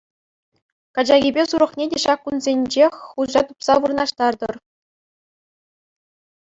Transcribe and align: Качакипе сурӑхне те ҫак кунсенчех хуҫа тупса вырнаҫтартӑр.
Качакипе 0.99 1.43
сурӑхне 1.49 1.85
те 1.91 1.97
ҫак 2.05 2.19
кунсенчех 2.29 2.93
хуҫа 3.11 3.41
тупса 3.51 3.75
вырнаҫтартӑр. 3.85 4.61